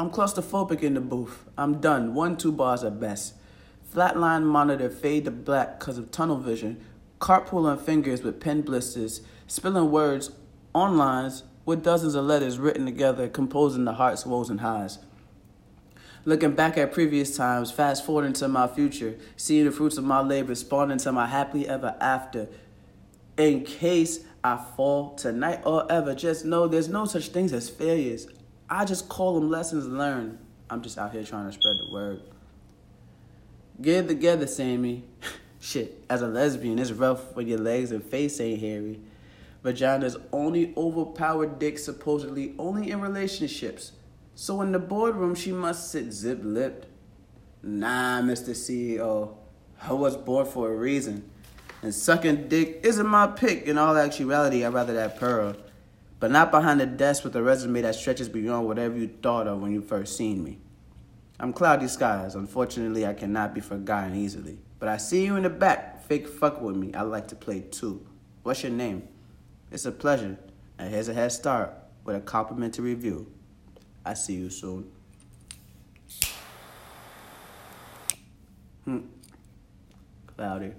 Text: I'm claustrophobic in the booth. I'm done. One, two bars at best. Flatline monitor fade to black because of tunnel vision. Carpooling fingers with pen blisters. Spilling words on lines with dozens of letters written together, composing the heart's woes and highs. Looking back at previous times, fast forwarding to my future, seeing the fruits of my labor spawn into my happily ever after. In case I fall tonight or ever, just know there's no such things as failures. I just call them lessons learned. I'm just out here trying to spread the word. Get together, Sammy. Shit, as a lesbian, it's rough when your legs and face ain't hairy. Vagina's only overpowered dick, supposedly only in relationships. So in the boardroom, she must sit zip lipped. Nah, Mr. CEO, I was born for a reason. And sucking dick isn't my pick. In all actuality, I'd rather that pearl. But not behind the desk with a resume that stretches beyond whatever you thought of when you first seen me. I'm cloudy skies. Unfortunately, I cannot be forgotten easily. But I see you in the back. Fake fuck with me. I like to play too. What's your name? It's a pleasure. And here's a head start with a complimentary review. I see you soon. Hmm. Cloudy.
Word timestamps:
I'm 0.00 0.10
claustrophobic 0.10 0.82
in 0.82 0.94
the 0.94 1.00
booth. 1.00 1.44
I'm 1.56 1.80
done. 1.80 2.14
One, 2.14 2.36
two 2.36 2.52
bars 2.52 2.84
at 2.84 3.00
best. 3.00 3.34
Flatline 3.92 4.44
monitor 4.44 4.88
fade 4.88 5.24
to 5.24 5.32
black 5.32 5.80
because 5.80 5.98
of 5.98 6.12
tunnel 6.12 6.38
vision. 6.38 6.84
Carpooling 7.20 7.80
fingers 7.80 8.22
with 8.22 8.38
pen 8.38 8.62
blisters. 8.62 9.22
Spilling 9.48 9.90
words 9.90 10.30
on 10.72 10.96
lines 10.96 11.42
with 11.64 11.82
dozens 11.82 12.14
of 12.14 12.24
letters 12.26 12.58
written 12.58 12.84
together, 12.84 13.28
composing 13.28 13.84
the 13.84 13.94
heart's 13.94 14.24
woes 14.24 14.50
and 14.50 14.60
highs. 14.60 15.00
Looking 16.24 16.54
back 16.54 16.78
at 16.78 16.92
previous 16.92 17.36
times, 17.36 17.72
fast 17.72 18.06
forwarding 18.06 18.34
to 18.34 18.46
my 18.46 18.68
future, 18.68 19.16
seeing 19.36 19.64
the 19.64 19.72
fruits 19.72 19.98
of 19.98 20.04
my 20.04 20.20
labor 20.20 20.54
spawn 20.54 20.92
into 20.92 21.10
my 21.10 21.26
happily 21.26 21.68
ever 21.68 21.96
after. 22.00 22.48
In 23.36 23.64
case 23.64 24.20
I 24.44 24.64
fall 24.76 25.14
tonight 25.16 25.62
or 25.64 25.90
ever, 25.90 26.14
just 26.14 26.44
know 26.44 26.68
there's 26.68 26.88
no 26.88 27.04
such 27.04 27.28
things 27.28 27.52
as 27.52 27.68
failures. 27.68 28.28
I 28.70 28.84
just 28.84 29.08
call 29.08 29.34
them 29.40 29.50
lessons 29.50 29.86
learned. 29.86 30.38
I'm 30.68 30.82
just 30.82 30.98
out 30.98 31.12
here 31.12 31.24
trying 31.24 31.46
to 31.46 31.52
spread 31.52 31.76
the 31.78 31.92
word. 31.92 32.22
Get 33.80 34.08
together, 34.08 34.46
Sammy. 34.46 35.04
Shit, 35.60 36.04
as 36.08 36.22
a 36.22 36.28
lesbian, 36.28 36.78
it's 36.78 36.92
rough 36.92 37.34
when 37.34 37.48
your 37.48 37.58
legs 37.58 37.90
and 37.90 38.02
face 38.02 38.40
ain't 38.40 38.60
hairy. 38.60 39.00
Vagina's 39.62 40.16
only 40.32 40.72
overpowered 40.76 41.58
dick, 41.58 41.78
supposedly 41.78 42.54
only 42.58 42.90
in 42.90 43.00
relationships. 43.00 43.92
So 44.34 44.60
in 44.60 44.72
the 44.72 44.78
boardroom, 44.78 45.34
she 45.34 45.50
must 45.50 45.90
sit 45.90 46.12
zip 46.12 46.40
lipped. 46.42 46.86
Nah, 47.62 48.20
Mr. 48.20 48.50
CEO, 48.50 49.34
I 49.82 49.92
was 49.92 50.16
born 50.16 50.46
for 50.46 50.70
a 50.70 50.76
reason. 50.76 51.28
And 51.82 51.94
sucking 51.94 52.48
dick 52.48 52.80
isn't 52.84 53.06
my 53.06 53.26
pick. 53.26 53.64
In 53.64 53.78
all 53.78 53.96
actuality, 53.96 54.64
I'd 54.64 54.74
rather 54.74 54.94
that 54.94 55.18
pearl. 55.18 55.56
But 56.20 56.30
not 56.30 56.50
behind 56.50 56.80
the 56.80 56.86
desk 56.86 57.22
with 57.24 57.36
a 57.36 57.42
resume 57.42 57.80
that 57.82 57.94
stretches 57.94 58.28
beyond 58.28 58.66
whatever 58.66 58.96
you 58.96 59.08
thought 59.22 59.46
of 59.46 59.60
when 59.60 59.72
you 59.72 59.80
first 59.80 60.16
seen 60.16 60.42
me. 60.42 60.58
I'm 61.38 61.52
cloudy 61.52 61.86
skies. 61.86 62.34
Unfortunately, 62.34 63.06
I 63.06 63.14
cannot 63.14 63.54
be 63.54 63.60
forgotten 63.60 64.16
easily. 64.16 64.58
But 64.80 64.88
I 64.88 64.96
see 64.96 65.24
you 65.24 65.36
in 65.36 65.44
the 65.44 65.50
back. 65.50 66.04
Fake 66.04 66.28
fuck 66.28 66.60
with 66.60 66.76
me. 66.76 66.92
I 66.94 67.02
like 67.02 67.28
to 67.28 67.36
play 67.36 67.60
too. 67.60 68.04
What's 68.42 68.62
your 68.62 68.72
name? 68.72 69.06
It's 69.70 69.84
a 69.84 69.92
pleasure. 69.92 70.38
And 70.78 70.92
here's 70.92 71.08
a 71.08 71.14
head 71.14 71.30
start 71.30 71.72
with 72.04 72.16
a 72.16 72.20
complimentary 72.20 72.94
review. 72.94 73.30
I 74.04 74.14
see 74.14 74.34
you 74.34 74.50
soon. 74.50 74.90
Hmm. 78.84 79.00
Cloudy. 80.36 80.72